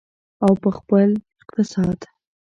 [0.43, 1.09] او په خپل
[1.41, 1.99] اقتصاد.